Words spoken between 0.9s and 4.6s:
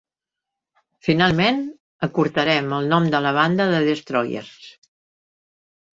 Finalment, acurtaren el nom de la banda a The Destroyers.